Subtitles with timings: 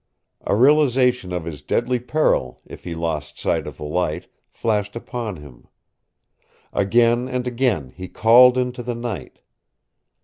[0.47, 5.35] A realization of his deadly peril if he lost sight of the light flashed upon
[5.35, 5.67] him.
[6.73, 9.41] Again and again he called into the night.